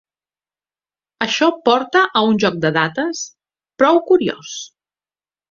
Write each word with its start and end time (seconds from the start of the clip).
Això 1.25 1.49
porta 1.69 2.01
a 2.21 2.23
un 2.31 2.39
joc 2.45 2.57
de 2.65 2.73
dates 2.79 3.23
prou 3.83 4.03
curiós. 4.11 4.57